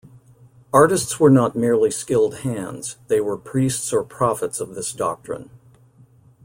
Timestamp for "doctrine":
4.93-5.51